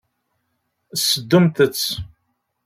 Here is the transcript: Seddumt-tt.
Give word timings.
Seddumt-tt. 1.07 1.87